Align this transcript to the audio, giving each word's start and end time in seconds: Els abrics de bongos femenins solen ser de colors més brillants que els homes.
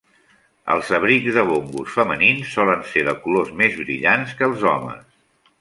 Els 0.75 0.87
abrics 0.97 1.35
de 1.35 1.43
bongos 1.49 1.93
femenins 1.99 2.55
solen 2.55 2.83
ser 2.95 3.07
de 3.11 3.15
colors 3.27 3.55
més 3.63 3.79
brillants 3.85 4.37
que 4.41 4.49
els 4.53 4.69
homes. 4.73 5.07